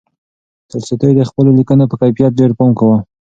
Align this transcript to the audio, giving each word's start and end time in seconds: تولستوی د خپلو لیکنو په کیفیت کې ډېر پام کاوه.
تولستوی 0.69 1.11
د 1.15 1.21
خپلو 1.29 1.49
لیکنو 1.59 1.89
په 1.91 1.95
کیفیت 2.01 2.31
کې 2.33 2.37
ډېر 2.39 2.51
پام 2.57 2.71
کاوه. 2.79 2.97